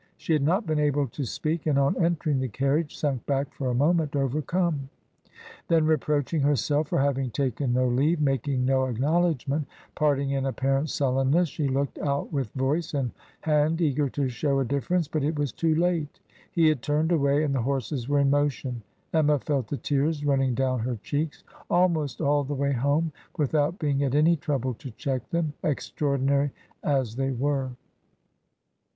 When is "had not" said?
0.33-0.65